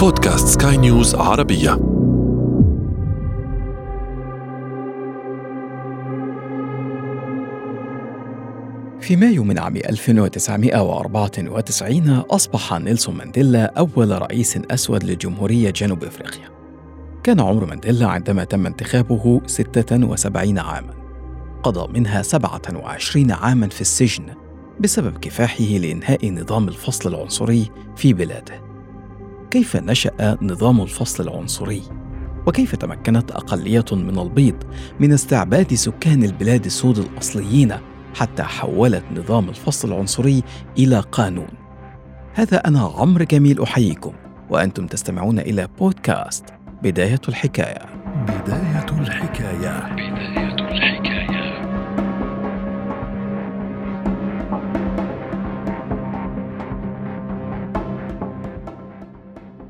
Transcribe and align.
بودكاست 0.00 0.62
سكاي 0.62 0.76
نيوز 0.76 1.14
عربية. 1.14 1.70
في 9.00 9.16
مايو 9.16 9.44
من 9.44 9.58
عام 9.58 9.76
1994 9.76 12.08
أصبح 12.08 12.74
نيلسون 12.74 13.16
مانديلا 13.16 13.72
أول 13.78 14.22
رئيس 14.22 14.58
أسود 14.70 15.04
لجمهورية 15.04 15.70
جنوب 15.70 16.04
أفريقيا. 16.04 16.48
كان 17.22 17.40
عمر 17.40 17.64
مانديلا 17.64 18.06
عندما 18.06 18.44
تم 18.44 18.66
انتخابه 18.66 19.40
76 19.46 20.58
عاماً. 20.58 20.94
قضى 21.62 21.98
منها 21.98 22.22
27 22.22 23.32
عاماً 23.32 23.68
في 23.68 23.80
السجن 23.80 24.24
بسبب 24.80 25.18
كفاحه 25.18 25.64
لإنهاء 25.64 26.32
نظام 26.32 26.68
الفصل 26.68 27.14
العنصري 27.14 27.70
في 27.96 28.12
بلاده. 28.12 28.69
كيف 29.50 29.76
نشأ 29.76 30.38
نظام 30.42 30.80
الفصل 30.80 31.28
العنصري؟ 31.28 31.82
وكيف 32.46 32.76
تمكنت 32.76 33.30
أقلية 33.30 33.84
من 33.92 34.18
البيض 34.18 34.56
من 35.00 35.12
استعباد 35.12 35.74
سكان 35.74 36.22
البلاد 36.22 36.64
السود 36.64 36.98
الأصليين 36.98 37.74
حتى 38.14 38.42
حولت 38.42 39.04
نظام 39.16 39.48
الفصل 39.48 39.88
العنصري 39.88 40.42
إلى 40.78 41.00
قانون؟ 41.00 41.48
هذا 42.34 42.56
أنا 42.56 42.80
عمرو 42.80 43.24
جميل 43.24 43.62
أحييكم 43.62 44.12
وأنتم 44.50 44.86
تستمعون 44.86 45.38
إلى 45.38 45.68
بودكاست 45.78 46.44
بداية 46.82 47.20
الحكاية 47.28 47.86
بداية 48.28 48.86
الحكاية 49.00 50.09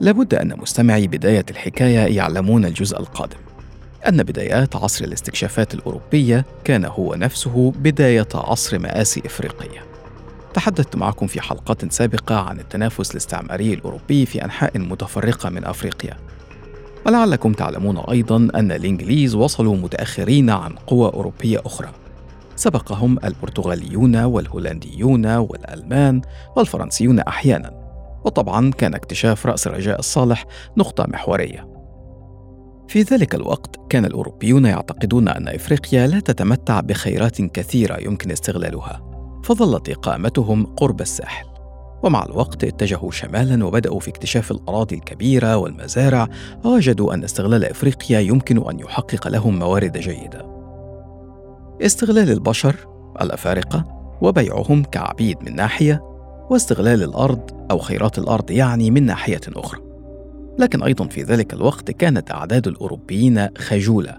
لابد 0.00 0.34
أن 0.34 0.54
مستمعي 0.58 1.06
بداية 1.06 1.44
الحكاية 1.50 2.16
يعلمون 2.16 2.64
الجزء 2.64 3.00
القادم. 3.00 3.36
أن 4.08 4.22
بدايات 4.22 4.76
عصر 4.76 5.04
الاستكشافات 5.04 5.74
الأوروبية 5.74 6.44
كان 6.64 6.84
هو 6.84 7.14
نفسه 7.14 7.72
بداية 7.76 8.28
عصر 8.34 8.78
مآسي 8.78 9.22
إفريقية. 9.26 9.84
تحدثت 10.54 10.96
معكم 10.96 11.26
في 11.26 11.40
حلقات 11.40 11.92
سابقة 11.92 12.34
عن 12.34 12.60
التنافس 12.60 13.10
الاستعماري 13.10 13.74
الأوروبي 13.74 14.26
في 14.26 14.44
أنحاء 14.44 14.78
متفرقة 14.78 15.50
من 15.50 15.64
أفريقيا. 15.64 16.16
ولعلكم 17.06 17.52
تعلمون 17.52 17.96
أيضا 17.96 18.36
أن 18.36 18.72
الإنجليز 18.72 19.34
وصلوا 19.34 19.76
متأخرين 19.76 20.50
عن 20.50 20.72
قوى 20.72 21.06
أوروبية 21.14 21.60
أخرى. 21.66 21.88
سبقهم 22.56 23.18
البرتغاليون 23.24 24.16
والهولنديون 24.16 25.26
والألمان 25.26 26.20
والفرنسيون 26.56 27.20
أحيانا. 27.20 27.79
وطبعا 28.30 28.70
كان 28.70 28.94
اكتشاف 28.94 29.46
رأس 29.46 29.66
الرجاء 29.66 29.98
الصالح 29.98 30.44
نقطة 30.76 31.06
محورية. 31.08 31.68
في 32.88 33.02
ذلك 33.02 33.34
الوقت 33.34 33.76
كان 33.88 34.04
الأوروبيون 34.04 34.64
يعتقدون 34.64 35.28
أن 35.28 35.48
إفريقيا 35.48 36.06
لا 36.06 36.20
تتمتع 36.20 36.80
بخيرات 36.80 37.42
كثيرة 37.42 37.96
يمكن 38.00 38.30
استغلالها، 38.30 39.02
فظلت 39.44 39.88
إقامتهم 39.88 40.66
قرب 40.66 41.00
الساحل. 41.00 41.46
ومع 42.02 42.24
الوقت 42.24 42.64
اتجهوا 42.64 43.10
شمالا 43.10 43.64
وبدأوا 43.64 44.00
في 44.00 44.10
اكتشاف 44.10 44.50
الأراضي 44.50 44.96
الكبيرة 44.96 45.56
والمزارع 45.56 46.28
ووجدوا 46.64 47.14
أن 47.14 47.24
استغلال 47.24 47.64
إفريقيا 47.64 48.20
يمكن 48.20 48.70
أن 48.70 48.80
يحقق 48.80 49.28
لهم 49.28 49.58
موارد 49.58 49.98
جيدة. 49.98 50.46
استغلال 51.82 52.30
البشر 52.30 52.76
الأفارقة 53.20 53.84
وبيعهم 54.22 54.84
كعبيد 54.84 55.36
من 55.42 55.56
ناحية 55.56 56.09
واستغلال 56.50 57.02
الأرض 57.02 57.40
أو 57.70 57.78
خيرات 57.78 58.18
الأرض 58.18 58.50
يعني 58.50 58.90
من 58.90 59.06
ناحية 59.06 59.40
أخرى. 59.48 59.80
لكن 60.58 60.82
أيضا 60.82 61.06
في 61.06 61.22
ذلك 61.22 61.54
الوقت 61.54 61.90
كانت 61.90 62.30
أعداد 62.30 62.68
الأوروبيين 62.68 63.48
خجولة. 63.58 64.18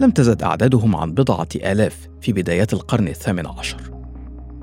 لم 0.00 0.10
تزد 0.10 0.42
أعدادهم 0.42 0.96
عن 0.96 1.12
بضعة 1.12 1.48
آلاف 1.56 2.08
في 2.20 2.32
بدايات 2.32 2.72
القرن 2.72 3.08
الثامن 3.08 3.46
عشر. 3.46 3.90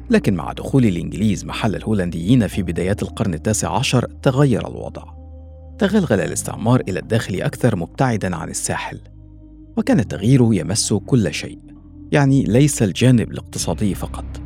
لكن 0.10 0.34
مع 0.34 0.54
دخول 0.54 0.86
الإنجليز 0.86 1.46
محل 1.46 1.76
الهولنديين 1.76 2.48
في 2.48 2.64
بدايات 2.64 3.04
القرن 3.04 3.34
التاسع 3.34 3.78
عشر 3.78 4.06
تغير 4.22 4.68
الوضع. 4.68 5.04
تغلغل 5.80 6.20
الاستعمار 6.22 6.82
إلى 6.90 7.00
الداخل 7.00 7.42
أكثر 7.42 7.76
مبتعدا 7.76 8.36
عن 8.36 8.50
الساحل. 8.50 9.00
وكان 9.78 10.00
التغيير 10.00 10.54
يمس 10.54 10.94
كل 10.94 11.34
شيء. 11.34 11.60
يعني 12.12 12.44
ليس 12.44 12.84
الجانب 12.84 13.32
الاقتصادي 13.32 13.96
فقط. 13.96 14.43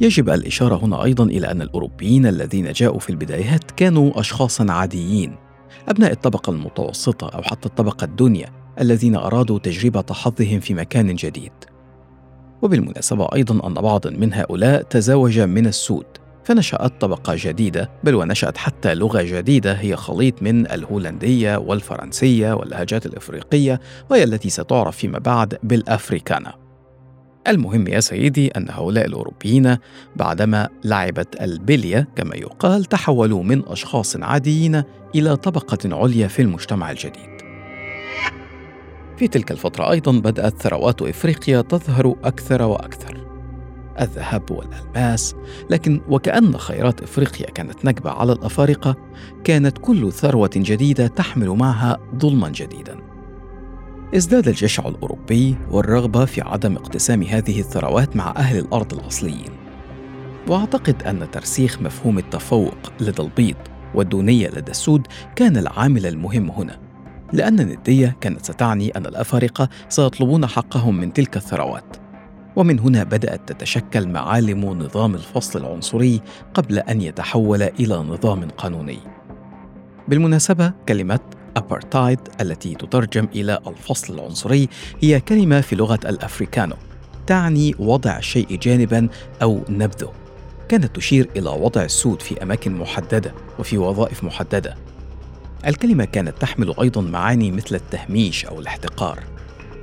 يجب 0.00 0.30
الإشارة 0.30 0.84
هنا 0.84 1.04
أيضا 1.04 1.24
إلى 1.24 1.50
أن 1.50 1.62
الأوروبيين 1.62 2.26
الذين 2.26 2.72
جاءوا 2.72 2.98
في 2.98 3.10
البدايات 3.10 3.70
كانوا 3.70 4.20
أشخاصا 4.20 4.72
عاديين 4.72 5.36
أبناء 5.88 6.12
الطبقة 6.12 6.50
المتوسطة 6.50 7.28
أو 7.28 7.42
حتى 7.42 7.68
الطبقة 7.68 8.04
الدنيا 8.04 8.48
الذين 8.80 9.16
أرادوا 9.16 9.58
تجربة 9.58 10.04
حظهم 10.10 10.60
في 10.60 10.74
مكان 10.74 11.14
جديد. 11.14 11.52
وبالمناسبة 12.62 13.28
أيضا 13.34 13.66
أن 13.66 13.74
بعض 13.74 14.06
من 14.06 14.34
هؤلاء 14.34 14.82
تزوج 14.82 15.40
من 15.40 15.66
السود 15.66 16.06
فنشأت 16.44 17.00
طبقة 17.00 17.34
جديدة 17.36 17.90
بل 18.04 18.14
ونشأت 18.14 18.56
حتى 18.56 18.94
لغة 18.94 19.22
جديدة 19.22 19.72
هي 19.72 19.96
خليط 19.96 20.42
من 20.42 20.70
الهولندية 20.70 21.56
والفرنسية 21.56 22.52
واللهجات 22.52 23.06
الإفريقية 23.06 23.80
وهي 24.10 24.24
التي 24.24 24.50
ستعرف 24.50 24.96
فيما 24.96 25.18
بعد 25.18 25.58
بالأفريكانا. 25.62 26.69
المهم 27.48 27.88
يا 27.88 28.00
سيدي 28.00 28.48
أن 28.48 28.66
هؤلاء 28.70 29.06
الأوروبيين 29.06 29.76
بعدما 30.16 30.68
لعبت 30.84 31.42
البلية 31.42 32.08
كما 32.16 32.36
يقال 32.36 32.84
تحولوا 32.84 33.42
من 33.42 33.62
أشخاص 33.66 34.16
عاديين 34.16 34.82
إلى 35.14 35.36
طبقة 35.36 35.96
عليا 35.96 36.28
في 36.28 36.42
المجتمع 36.42 36.90
الجديد. 36.90 37.40
في 39.16 39.28
تلك 39.28 39.50
الفترة 39.50 39.90
أيضا 39.90 40.12
بدأت 40.12 40.62
ثروات 40.62 41.02
إفريقيا 41.02 41.60
تظهر 41.60 42.16
أكثر 42.24 42.62
وأكثر. 42.62 43.26
الذهب 44.00 44.50
والألماس، 44.50 45.34
لكن 45.70 46.00
وكأن 46.08 46.58
خيرات 46.58 47.02
إفريقيا 47.02 47.46
كانت 47.46 47.84
نكبة 47.84 48.10
على 48.10 48.32
الأفارقة، 48.32 48.96
كانت 49.44 49.78
كل 49.78 50.12
ثروة 50.12 50.50
جديدة 50.56 51.06
تحمل 51.06 51.48
معها 51.48 51.98
ظلما 52.16 52.48
جديدا. 52.48 53.09
ازداد 54.16 54.48
الجشع 54.48 54.88
الأوروبي 54.88 55.56
والرغبة 55.70 56.24
في 56.24 56.40
عدم 56.40 56.76
اقتسام 56.76 57.22
هذه 57.22 57.60
الثروات 57.60 58.16
مع 58.16 58.34
أهل 58.36 58.58
الأرض 58.58 58.94
الأصليين. 58.94 59.50
وأعتقد 60.48 61.02
أن 61.02 61.30
ترسيخ 61.30 61.82
مفهوم 61.82 62.18
التفوق 62.18 62.92
لدى 63.00 63.22
البيض 63.22 63.56
والدونية 63.94 64.48
لدى 64.48 64.70
السود 64.70 65.06
كان 65.36 65.56
العامل 65.56 66.06
المهم 66.06 66.50
هنا 66.50 66.78
لأن 67.32 67.60
الندية 67.60 68.16
كانت 68.20 68.46
ستعني 68.46 68.90
أن 68.90 69.06
الأفارقة 69.06 69.68
سيطلبون 69.88 70.46
حقهم 70.46 70.96
من 70.96 71.12
تلك 71.12 71.36
الثروات. 71.36 71.96
ومن 72.56 72.78
هنا 72.78 73.04
بدأت 73.04 73.52
تتشكل 73.52 74.08
معالم 74.08 74.64
نظام 74.64 75.14
الفصل 75.14 75.60
العنصري 75.60 76.20
قبل 76.54 76.78
أن 76.78 77.00
يتحول 77.00 77.62
إلى 77.62 77.94
نظام 77.94 78.48
قانوني. 78.48 78.98
بالمناسبة 80.08 80.72
كلمة 80.88 81.20
أبارتايد 81.56 82.18
التي 82.40 82.74
تترجم 82.74 83.28
إلى 83.34 83.58
الفصل 83.66 84.14
العنصري 84.14 84.68
هي 85.00 85.20
كلمة 85.20 85.60
في 85.60 85.76
لغة 85.76 86.00
الأفريكانز 86.04 86.76
تعني 87.26 87.74
وضع 87.78 88.18
الشيء 88.18 88.56
جانبا 88.56 89.08
أو 89.42 89.60
نبذه. 89.68 90.12
كانت 90.68 90.96
تشير 90.96 91.28
إلى 91.36 91.50
وضع 91.50 91.82
السود 91.82 92.22
في 92.22 92.42
أماكن 92.42 92.74
محددة 92.74 93.34
وفي 93.58 93.78
وظائف 93.78 94.24
محددة. 94.24 94.74
الكلمة 95.66 96.04
كانت 96.04 96.38
تحمل 96.40 96.74
أيضا 96.80 97.00
معاني 97.00 97.50
مثل 97.50 97.74
التهميش 97.74 98.46
أو 98.46 98.60
الاحتقار. 98.60 99.24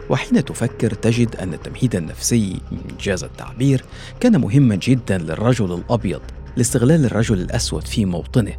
وحين 0.10 0.46
تفكر 0.46 0.94
تجد 0.94 1.36
أن 1.36 1.54
التمهيد 1.54 1.96
النفسي 1.96 2.62
إن 2.72 2.98
جاز 3.00 3.24
التعبير 3.24 3.86
كان 4.20 4.42
مهما 4.42 4.76
جدا 4.76 5.18
للرجل 5.18 5.74
الأبيض 5.74 6.22
لاستغلال 6.58 7.06
الرجل 7.06 7.42
الأسود 7.42 7.88
في 7.88 8.06
موطنه 8.06 8.54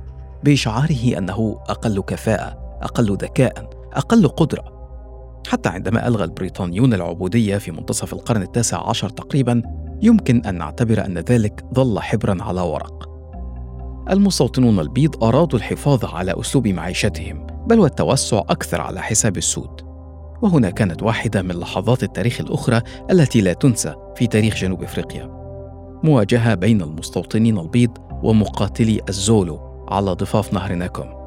بإشعاره 0.44 1.18
أنه 1.18 1.60
أقل 1.68 2.00
كفاءة. 2.02 2.67
أقل 2.82 3.16
ذكاء 3.16 3.70
أقل 3.92 4.28
قدرة. 4.28 4.78
حتى 5.48 5.68
عندما 5.68 6.08
ألغى 6.08 6.24
البريطانيون 6.24 6.94
العبودية 6.94 7.56
في 7.56 7.70
منتصف 7.70 8.12
القرن 8.12 8.42
التاسع 8.42 8.88
عشر 8.88 9.08
تقريبا 9.08 9.62
يمكن 10.02 10.46
أن 10.46 10.58
نعتبر 10.58 11.04
أن 11.06 11.18
ذلك 11.18 11.64
ظل 11.74 12.00
حبرا 12.00 12.42
على 12.42 12.60
ورق. 12.60 13.08
المستوطنون 14.10 14.80
البيض 14.80 15.24
أرادوا 15.24 15.58
الحفاظ 15.58 16.04
على 16.04 16.40
أسلوب 16.40 16.68
معيشتهم 16.68 17.46
بل 17.66 17.80
والتوسع 17.80 18.38
أكثر 18.38 18.80
على 18.80 19.02
حساب 19.02 19.36
السود. 19.36 19.80
وهنا 20.42 20.70
كانت 20.70 21.02
واحدة 21.02 21.42
من 21.42 21.54
لحظات 21.54 22.02
التاريخ 22.02 22.40
الأخرى 22.40 22.82
التي 23.10 23.40
لا 23.40 23.52
تنسى 23.52 23.94
في 24.16 24.26
تاريخ 24.26 24.54
جنوب 24.54 24.82
أفريقيا. 24.82 25.38
مواجهة 26.04 26.54
بين 26.54 26.82
المستوطنين 26.82 27.58
البيض 27.58 27.98
ومقاتلي 28.22 29.00
الزولو 29.08 29.86
على 29.88 30.12
ضفاف 30.12 30.52
نهر 30.52 30.74
ناكوم 30.74 31.17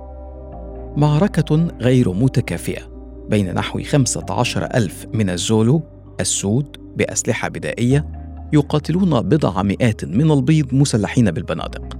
معركة 0.97 1.67
غير 1.81 2.13
متكافئة 2.13 2.81
بين 3.29 3.53
نحو 3.53 3.81
15 3.83 4.65
ألف 4.65 5.07
من 5.13 5.29
الزولو 5.29 5.83
السود 6.19 6.77
بأسلحة 6.97 7.49
بدائية 7.49 8.05
يقاتلون 8.53 9.21
بضع 9.21 9.63
مئات 9.63 10.05
من 10.05 10.31
البيض 10.31 10.73
مسلحين 10.73 11.31
بالبنادق. 11.31 11.97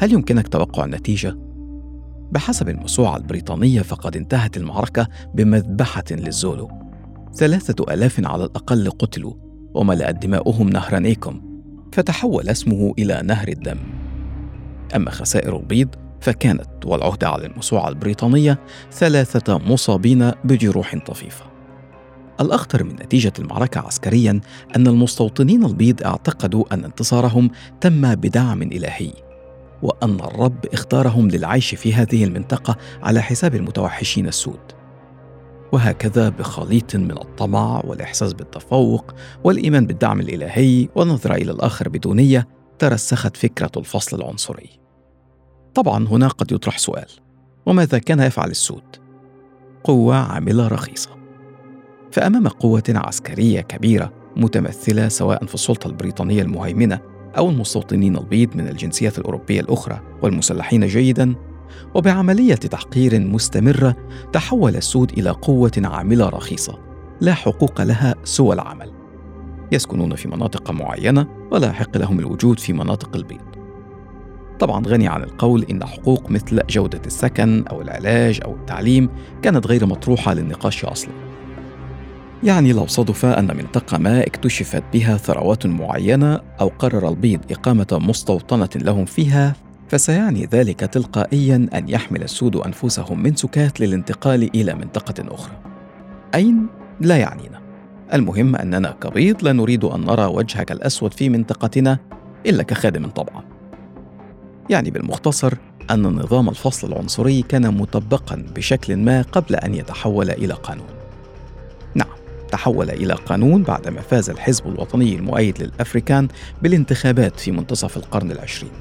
هل 0.00 0.12
يمكنك 0.12 0.48
توقع 0.48 0.84
النتيجة؟ 0.84 1.36
بحسب 2.32 2.68
الموسوعة 2.68 3.16
البريطانية 3.16 3.82
فقد 3.82 4.16
انتهت 4.16 4.56
المعركة 4.56 5.08
بمذبحة 5.34 6.04
للزولو. 6.10 6.70
ثلاثة 7.34 7.94
ألاف 7.94 8.26
على 8.26 8.44
الأقل 8.44 8.90
قتلوا 8.90 9.34
وملأت 9.74 10.22
دماؤهم 10.26 10.68
نهر 10.68 10.98
نيكوم 10.98 11.62
فتحول 11.92 12.48
اسمه 12.48 12.94
إلى 12.98 13.22
نهر 13.24 13.48
الدم. 13.48 13.78
أما 14.96 15.10
خسائر 15.10 15.56
البيض 15.56 15.88
فكانت 16.26 16.86
والعهدة 16.86 17.28
على 17.28 17.46
الموسوعة 17.46 17.88
البريطانية 17.88 18.58
ثلاثة 18.92 19.58
مصابين 19.58 20.30
بجروح 20.44 20.96
طفيفة. 21.06 21.44
الأخطر 22.40 22.84
من 22.84 22.92
نتيجة 22.92 23.32
المعركة 23.38 23.80
عسكريا 23.80 24.40
أن 24.76 24.86
المستوطنين 24.86 25.64
البيض 25.64 26.02
اعتقدوا 26.02 26.74
أن 26.74 26.84
انتصارهم 26.84 27.50
تم 27.80 28.14
بدعم 28.14 28.62
إلهي 28.62 29.12
وأن 29.82 30.14
الرب 30.14 30.66
اختارهم 30.72 31.28
للعيش 31.28 31.74
في 31.74 31.94
هذه 31.94 32.24
المنطقة 32.24 32.76
على 33.02 33.22
حساب 33.22 33.54
المتوحشين 33.54 34.28
السود. 34.28 34.72
وهكذا 35.72 36.28
بخليط 36.28 36.96
من 36.96 37.18
الطمع 37.18 37.82
والإحساس 37.84 38.32
بالتفوق 38.32 39.14
والإيمان 39.44 39.86
بالدعم 39.86 40.20
الإلهي 40.20 40.88
والنظرة 40.94 41.34
إلى 41.34 41.52
الآخر 41.52 41.88
بدونية 41.88 42.48
ترسخت 42.78 43.36
فكرة 43.36 43.70
الفصل 43.76 44.16
العنصري. 44.16 44.85
طبعا 45.76 46.08
هنا 46.08 46.28
قد 46.28 46.52
يطرح 46.52 46.78
سؤال 46.78 47.06
وماذا 47.66 47.98
كان 47.98 48.20
يفعل 48.20 48.50
السود؟ 48.50 48.82
قوة 49.84 50.16
عاملة 50.16 50.68
رخيصة. 50.68 51.10
فأمام 52.12 52.48
قوة 52.48 52.82
عسكرية 52.88 53.60
كبيرة 53.60 54.12
متمثلة 54.36 55.08
سواء 55.08 55.46
في 55.46 55.54
السلطة 55.54 55.88
البريطانية 55.88 56.42
المهيمنة 56.42 57.00
أو 57.38 57.50
المستوطنين 57.50 58.16
البيض 58.16 58.56
من 58.56 58.68
الجنسيات 58.68 59.18
الأوروبية 59.18 59.60
الأخرى 59.60 60.00
والمسلحين 60.22 60.86
جيدا 60.86 61.34
وبعملية 61.94 62.54
تحقير 62.54 63.20
مستمرة 63.20 63.96
تحول 64.32 64.76
السود 64.76 65.12
إلى 65.18 65.30
قوة 65.30 65.72
عاملة 65.84 66.28
رخيصة 66.28 66.78
لا 67.20 67.34
حقوق 67.34 67.82
لها 67.82 68.14
سوى 68.24 68.54
العمل. 68.54 68.92
يسكنون 69.72 70.14
في 70.14 70.28
مناطق 70.28 70.70
معينة 70.70 71.28
ولا 71.50 71.68
يحق 71.68 71.96
لهم 71.96 72.18
الوجود 72.18 72.60
في 72.60 72.72
مناطق 72.72 73.16
البيض. 73.16 73.55
طبعا 74.60 74.86
غني 74.86 75.08
عن 75.08 75.22
القول 75.22 75.66
إن 75.70 75.84
حقوق 75.84 76.30
مثل 76.30 76.60
جودة 76.70 77.00
السكن 77.06 77.64
أو 77.70 77.82
العلاج 77.82 78.40
أو 78.44 78.54
التعليم 78.54 79.08
كانت 79.42 79.66
غير 79.66 79.86
مطروحة 79.86 80.34
للنقاش 80.34 80.84
أصلاً 80.84 81.26
يعني 82.42 82.72
لو 82.72 82.86
صدف 82.86 83.24
أن 83.24 83.56
منطقة 83.56 83.98
ما 83.98 84.26
اكتشفت 84.26 84.82
بها 84.92 85.16
ثروات 85.16 85.66
معينة 85.66 86.40
أو 86.60 86.72
قرر 86.78 87.08
البيض 87.08 87.40
إقامة 87.50 87.86
مستوطنة 87.92 88.68
لهم 88.76 89.04
فيها 89.04 89.56
فسيعني 89.88 90.44
ذلك 90.52 90.80
تلقائيا 90.80 91.68
أن 91.74 91.88
يحمل 91.88 92.22
السود 92.22 92.56
أنفسهم 92.56 93.22
من 93.22 93.36
سكات 93.36 93.80
للانتقال 93.80 94.50
إلى 94.54 94.74
منطقة 94.74 95.34
أخرى. 95.34 95.56
أين؟ 96.34 96.66
لا 97.00 97.16
يعنينا. 97.16 97.60
المهم 98.14 98.56
أننا 98.56 98.90
كبيض 98.90 99.42
لا 99.44 99.52
نريد 99.52 99.84
أن 99.84 100.00
نرى 100.00 100.24
وجهك 100.24 100.72
الأسود 100.72 101.14
في 101.14 101.28
منطقتنا 101.28 101.98
إلا 102.46 102.62
كخادم 102.62 103.06
طبعا. 103.06 103.55
يعني 104.70 104.90
بالمختصر 104.90 105.52
أن 105.90 106.02
نظام 106.02 106.48
الفصل 106.48 106.88
العنصري 106.88 107.42
كان 107.42 107.74
مطبقا 107.74 108.46
بشكل 108.56 108.96
ما 108.96 109.22
قبل 109.22 109.54
أن 109.54 109.74
يتحول 109.74 110.30
إلى 110.30 110.54
قانون. 110.54 110.86
نعم، 111.94 112.08
تحول 112.52 112.90
إلى 112.90 113.14
قانون 113.14 113.62
بعدما 113.62 114.00
فاز 114.00 114.30
الحزب 114.30 114.66
الوطني 114.66 115.16
المؤيد 115.16 115.62
للأفريكان 115.62 116.28
بالانتخابات 116.62 117.40
في 117.40 117.52
منتصف 117.52 117.96
القرن 117.96 118.30
العشرين 118.30 118.72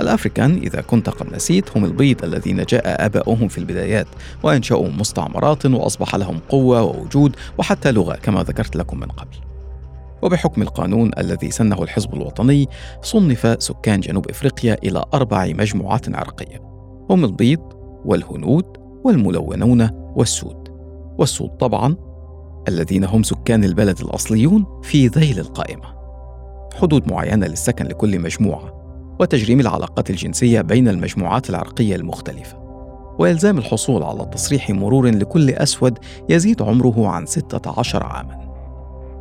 الأفريكان 0.00 0.56
إذا 0.56 0.80
كنت 0.80 1.10
قد 1.10 1.34
نسيت 1.34 1.76
هم 1.76 1.84
البيض 1.84 2.24
الذين 2.24 2.64
جاء 2.64 3.06
آباؤهم 3.06 3.48
في 3.48 3.58
البدايات 3.58 4.06
وأنشأوا 4.42 4.88
مستعمرات 4.88 5.66
وأصبح 5.66 6.14
لهم 6.14 6.40
قوة 6.48 6.82
ووجود 6.82 7.36
وحتى 7.58 7.92
لغة 7.92 8.14
كما 8.14 8.42
ذكرت 8.42 8.76
لكم 8.76 9.00
من 9.00 9.06
قبل 9.06 9.36
وبحكم 10.22 10.62
القانون 10.62 11.10
الذي 11.18 11.50
سنه 11.50 11.82
الحزب 11.82 12.14
الوطني 12.14 12.68
صنف 13.02 13.62
سكان 13.62 14.00
جنوب 14.00 14.30
إفريقيا 14.30 14.76
إلى 14.84 15.04
أربع 15.14 15.46
مجموعات 15.46 16.14
عرقية 16.14 16.60
هم 17.10 17.24
البيض 17.24 17.60
والهنود 18.04 18.64
والملونون 19.04 19.90
والسود. 20.16 20.68
والسود 21.18 21.50
طبعا 21.50 21.96
الذين 22.68 23.04
هم 23.04 23.22
سكان 23.22 23.64
البلد 23.64 24.00
الأصليون 24.00 24.80
في 24.82 25.06
ذيل 25.06 25.38
القائمة. 25.38 25.84
حدود 26.74 27.12
معينة 27.12 27.46
للسكن 27.46 27.84
لكل 27.84 28.18
مجموعة 28.18 28.82
وتجريم 29.20 29.60
العلاقات 29.60 30.10
الجنسية 30.10 30.60
بين 30.60 30.88
المجموعات 30.88 31.50
العرقية 31.50 31.96
المختلفة. 31.96 32.62
وإلزام 33.18 33.58
الحصول 33.58 34.02
على 34.02 34.26
تصريح 34.32 34.70
مرور 34.70 35.06
لكل 35.06 35.50
أسود 35.50 35.98
يزيد 36.28 36.62
عمره 36.62 37.08
عن 37.08 37.26
16 37.26 38.02
عاما. 38.02 38.41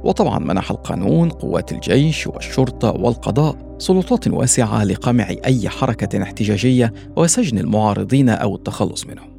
وطبعا 0.04 0.40
منح 0.40 0.72
القانون 0.72 1.30
قوات 1.30 1.72
الجيش 1.72 2.28
والشرطة 2.28 2.92
والقضاء 2.92 3.76
سلطات 3.78 4.28
واسعة 4.28 4.84
لقمع 4.84 5.30
أي 5.46 5.70
حركة 5.70 6.24
احتجاجية 6.24 6.94
وسجن 7.16 7.58
المعارضين 7.58 8.30
أو 8.30 8.56
التخلص 8.56 9.06
منهم. 9.06 9.32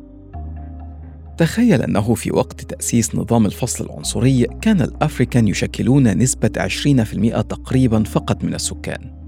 تخيل 1.39 1.83
أنه 1.83 2.15
في 2.15 2.33
وقت 2.33 2.61
تأسيس 2.61 3.15
نظام 3.15 3.47
الفصل 3.47 3.85
العنصري 3.85 4.47
كان 4.61 4.81
الأفريكان 4.81 5.49
يشكلون 5.49 6.19
نسبة 6.19 6.51
20% 6.59 7.41
تقريبا 7.41 8.03
فقط 8.03 8.45
من 8.45 8.55
السكان 8.55 9.23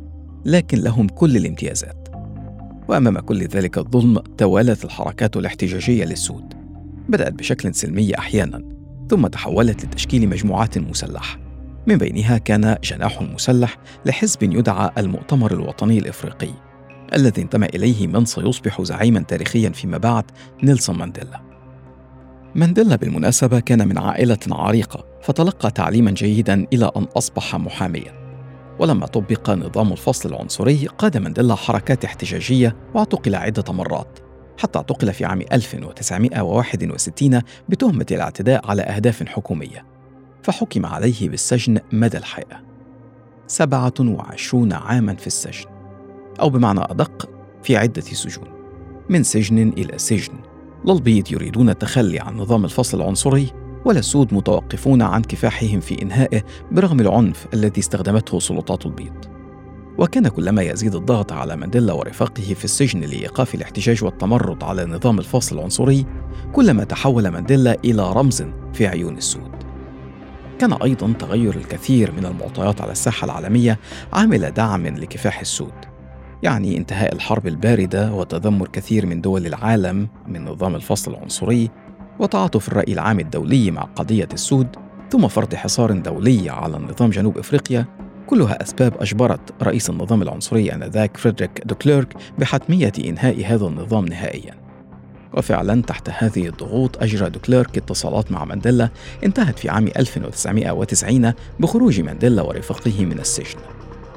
لكن 0.44 0.78
لهم 0.78 1.08
كل 1.08 1.36
الامتيازات. 1.36 2.08
وأمام 2.88 3.18
كل 3.18 3.42
ذلك 3.46 3.78
الظلم 3.78 4.18
توالت 4.18 4.84
الحركات 4.84 5.36
الاحتجاجية 5.36 6.04
للسود 6.04 6.54
بدأت 7.08 7.32
بشكل 7.32 7.74
سلمي 7.74 8.18
أحيانا. 8.18 8.73
ثم 9.10 9.26
تحولت 9.26 9.84
لتشكيل 9.84 10.28
مجموعات 10.28 10.78
مسلحة. 10.78 11.38
من 11.86 11.96
بينها 11.96 12.38
كان 12.38 12.76
جناح 12.84 13.22
مسلح 13.22 13.76
لحزب 14.06 14.42
يدعى 14.42 14.90
المؤتمر 14.98 15.52
الوطني 15.52 15.98
الإفريقي 15.98 16.50
الذي 17.14 17.42
انتمى 17.42 17.66
إليه 17.66 18.06
من 18.06 18.24
سيصبح 18.24 18.82
زعيما 18.82 19.20
تاريخيا 19.20 19.70
فيما 19.70 19.98
بعد 19.98 20.24
نيلسون 20.62 20.98
مانديلا. 20.98 21.40
مانديلا 22.54 22.96
بالمناسبة 22.96 23.60
كان 23.60 23.88
من 23.88 23.98
عائلة 23.98 24.38
عريقة 24.50 25.04
فتلقى 25.22 25.70
تعليما 25.70 26.10
جيدا 26.10 26.66
إلى 26.72 26.90
أن 26.96 27.06
أصبح 27.16 27.56
محاميا. 27.56 28.24
ولما 28.78 29.06
طبق 29.06 29.50
نظام 29.50 29.92
الفصل 29.92 30.28
العنصري 30.28 30.86
قاد 30.86 31.16
مانديلا 31.16 31.54
حركات 31.54 32.04
احتجاجية 32.04 32.76
واعتقل 32.94 33.34
عدة 33.34 33.72
مرات. 33.72 34.18
حتى 34.58 34.78
اعتقل 34.78 35.12
في 35.12 35.24
عام 35.24 35.40
1961 35.52 37.40
بتهمة 37.68 38.06
الاعتداء 38.10 38.66
على 38.70 38.82
أهداف 38.82 39.22
حكومية 39.22 39.86
فحكم 40.42 40.86
عليه 40.86 41.28
بالسجن 41.28 41.78
مدى 41.92 42.18
الحياة. 42.18 42.60
27 43.46 44.72
عاما 44.72 45.14
في 45.14 45.26
السجن 45.26 45.66
أو 46.40 46.50
بمعنى 46.50 46.80
أدق 46.80 47.30
في 47.62 47.76
عدة 47.76 48.02
سجون 48.02 48.48
من 49.08 49.22
سجن 49.22 49.68
إلى 49.68 49.98
سجن. 49.98 50.32
للبيض 50.86 51.32
يريدون 51.32 51.70
التخلي 51.70 52.20
عن 52.20 52.36
نظام 52.36 52.64
الفصل 52.64 53.00
العنصري 53.00 53.52
ولا 53.84 53.98
السود 53.98 54.34
متوقفون 54.34 55.02
عن 55.02 55.22
كفاحهم 55.22 55.80
في 55.80 56.02
إنهائه 56.02 56.42
برغم 56.72 57.00
العنف 57.00 57.46
الذي 57.54 57.80
استخدمته 57.80 58.38
سلطات 58.38 58.86
البيض. 58.86 59.33
وكان 59.98 60.28
كلما 60.28 60.62
يزيد 60.62 60.94
الضغط 60.94 61.32
على 61.32 61.56
مانديلا 61.56 61.92
ورفاقه 61.92 62.54
في 62.54 62.64
السجن 62.64 63.00
لإيقاف 63.00 63.54
الاحتجاج 63.54 64.04
والتمرد 64.04 64.64
على 64.64 64.84
نظام 64.84 65.18
الفصل 65.18 65.58
العنصري 65.58 66.06
كلما 66.52 66.84
تحول 66.84 67.28
مانديلا 67.28 67.76
إلى 67.84 68.12
رمز 68.12 68.44
في 68.72 68.86
عيون 68.86 69.16
السود. 69.16 69.50
كان 70.58 70.72
أيضا 70.72 71.12
تغير 71.12 71.54
الكثير 71.54 72.12
من 72.12 72.26
المعطيات 72.26 72.80
على 72.80 72.92
الساحة 72.92 73.24
العالمية 73.24 73.78
عامل 74.12 74.50
دعم 74.50 74.86
لكفاح 74.86 75.40
السود 75.40 75.72
يعني 76.42 76.76
انتهاء 76.76 77.14
الحرب 77.14 77.46
الباردة 77.46 78.12
وتذمر 78.12 78.68
كثير 78.68 79.06
من 79.06 79.20
دول 79.20 79.46
العالم 79.46 80.08
من 80.28 80.44
نظام 80.44 80.74
الفصل 80.74 81.10
العنصري 81.10 81.70
وتعاطف 82.18 82.68
الرأي 82.68 82.92
العام 82.92 83.20
الدولي 83.20 83.70
مع 83.70 83.82
قضية 83.82 84.28
السود 84.32 84.68
ثم 85.10 85.28
فرض 85.28 85.54
حصار 85.54 85.92
دولي 85.92 86.50
على 86.50 86.78
نظام 86.78 87.10
جنوب 87.10 87.38
إفريقيا 87.38 87.86
كلها 88.26 88.62
أسباب 88.62 88.94
أجبرت 89.00 89.62
رئيس 89.62 89.90
النظام 89.90 90.22
العنصري 90.22 90.72
آنذاك 90.72 91.16
فريدريك 91.16 91.62
دوكليرك 91.64 92.14
بحتمية 92.38 92.92
إنهاء 93.04 93.44
هذا 93.46 93.66
النظام 93.66 94.04
نهائيا. 94.04 94.54
وفعلا 95.34 95.82
تحت 95.82 96.10
هذه 96.10 96.48
الضغوط 96.48 97.02
أجرى 97.02 97.30
دوكليرك 97.30 97.76
اتصالات 97.76 98.32
مع 98.32 98.44
مانديلا 98.44 98.88
انتهت 99.24 99.58
في 99.58 99.68
عام 99.68 99.86
1990 99.86 101.32
بخروج 101.60 102.00
مانديلا 102.00 102.42
ورفاقه 102.42 103.04
من 103.04 103.18
السجن. 103.18 103.58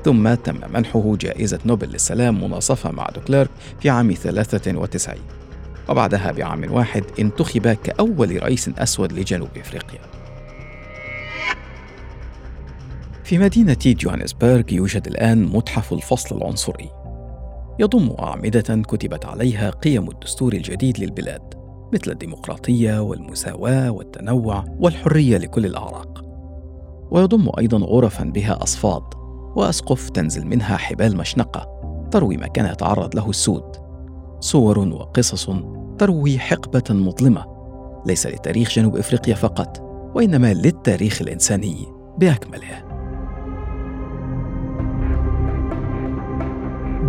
ثم 0.06 0.34
تم 0.34 0.56
منحه 0.74 1.16
جائزة 1.22 1.60
نوبل 1.66 1.88
للسلام 1.88 2.44
مناصفة 2.44 2.92
مع 2.92 3.08
دوكليرك 3.16 3.50
في 3.82 3.90
عام 3.90 4.14
93 4.14 5.16
وبعدها 5.90 6.32
بعام 6.32 6.72
واحد 6.72 7.04
انتخب 7.20 7.68
كأول 7.68 8.44
رئيس 8.44 8.70
أسود 8.78 9.14
لجنوب 9.14 9.50
إفريقيا 9.58 10.00
في 13.28 13.38
مدينة 13.38 13.78
جوهانسبرغ 13.86 14.64
يوجد 14.72 15.08
الآن 15.08 15.46
متحف 15.46 15.94
الفصل 15.94 16.38
العنصري. 16.38 16.90
يضم 17.80 18.16
أعمدة 18.20 18.82
كتبت 18.82 19.26
عليها 19.26 19.70
قيم 19.70 20.10
الدستور 20.10 20.54
الجديد 20.54 21.00
للبلاد 21.00 21.42
مثل 21.94 22.12
الديمقراطية 22.12 23.02
والمساواة 23.02 23.92
والتنوع 23.92 24.64
والحرية 24.80 25.38
لكل 25.38 25.66
الأعراق. 25.66 26.26
ويضم 27.12 27.50
أيضا 27.58 27.78
غرفا 27.78 28.24
بها 28.24 28.64
أصفاد 28.64 29.04
وأسقف 29.56 30.10
تنزل 30.10 30.48
منها 30.48 30.78
حبال 30.78 31.18
مشنقة 31.18 31.68
تروي 32.12 32.38
ما 32.38 32.48
كان 32.48 32.72
يتعرض 32.72 33.16
له 33.16 33.30
السود. 33.30 33.76
صور 34.40 34.80
وقصص 34.80 35.50
تروي 35.98 36.40
حقبة 36.40 36.84
مظلمة 36.90 37.46
ليس 38.06 38.28
لتاريخ 38.28 38.76
جنوب 38.76 38.98
إفريقيا 38.98 39.36
فقط 39.36 39.82
وإنما 40.16 40.54
للتاريخ 40.54 41.22
الإنساني 41.22 41.86
بأكمله 42.18 42.87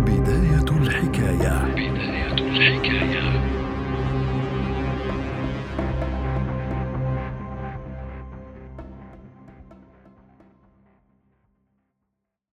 بداية 0.09 0.77
الحكاية. 0.77 1.65
بداية 1.75 2.33
الحكاية. 2.33 3.48